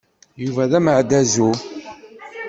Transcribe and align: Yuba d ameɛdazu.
Yuba 0.43 0.63
d 0.69 0.73
ameɛdazu. 0.79 1.51